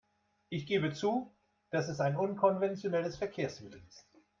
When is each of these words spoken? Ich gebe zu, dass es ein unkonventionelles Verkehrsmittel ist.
Ich 0.49 0.65
gebe 0.65 0.93
zu, 0.93 1.31
dass 1.69 1.87
es 1.87 1.99
ein 1.99 2.15
unkonventionelles 2.17 3.17
Verkehrsmittel 3.17 3.83
ist. 3.87 4.07